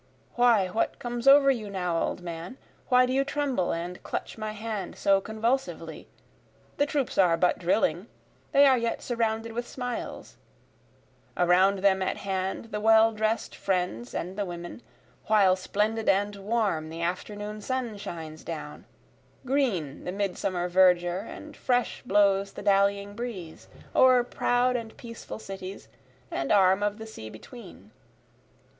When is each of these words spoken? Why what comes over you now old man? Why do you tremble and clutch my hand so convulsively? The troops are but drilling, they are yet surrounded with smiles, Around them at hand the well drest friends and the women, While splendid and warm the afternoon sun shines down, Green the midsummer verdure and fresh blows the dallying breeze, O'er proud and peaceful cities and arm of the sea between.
Why 0.33 0.65
what 0.69 0.97
comes 0.97 1.27
over 1.27 1.51
you 1.51 1.69
now 1.69 2.01
old 2.01 2.21
man? 2.21 2.57
Why 2.89 3.05
do 3.05 3.13
you 3.13 3.23
tremble 3.23 3.71
and 3.71 4.01
clutch 4.01 4.35
my 4.35 4.51
hand 4.53 4.95
so 4.97 5.21
convulsively? 5.21 6.07
The 6.77 6.87
troops 6.87 7.19
are 7.19 7.37
but 7.37 7.59
drilling, 7.59 8.07
they 8.51 8.65
are 8.65 8.79
yet 8.79 9.03
surrounded 9.03 9.51
with 9.51 9.67
smiles, 9.67 10.37
Around 11.37 11.83
them 11.83 12.01
at 12.01 12.17
hand 12.17 12.71
the 12.71 12.79
well 12.79 13.11
drest 13.11 13.55
friends 13.55 14.15
and 14.15 14.35
the 14.39 14.43
women, 14.43 14.81
While 15.27 15.55
splendid 15.55 16.09
and 16.09 16.35
warm 16.35 16.89
the 16.89 17.03
afternoon 17.03 17.61
sun 17.61 17.95
shines 17.97 18.43
down, 18.43 18.85
Green 19.45 20.03
the 20.03 20.11
midsummer 20.11 20.67
verdure 20.67 21.19
and 21.27 21.55
fresh 21.55 22.01
blows 22.07 22.53
the 22.53 22.63
dallying 22.63 23.13
breeze, 23.15 23.67
O'er 23.95 24.23
proud 24.23 24.75
and 24.75 24.97
peaceful 24.97 25.37
cities 25.37 25.89
and 26.31 26.51
arm 26.51 26.81
of 26.81 26.97
the 26.97 27.05
sea 27.05 27.29
between. 27.29 27.91